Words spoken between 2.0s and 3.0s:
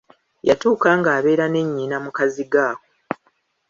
mu kazigo ako.